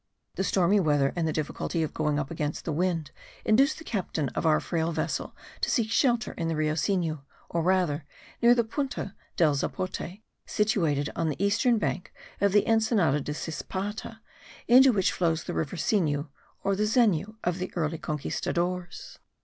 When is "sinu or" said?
6.73-7.61, 15.75-16.75